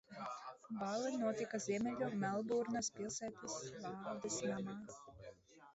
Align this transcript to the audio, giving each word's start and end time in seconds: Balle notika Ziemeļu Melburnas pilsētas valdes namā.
Balle 0.77 1.11
notika 1.23 1.59
Ziemeļu 1.65 2.07
Melburnas 2.23 2.91
pilsētas 2.97 3.61
valdes 3.87 4.41
namā. 4.51 4.81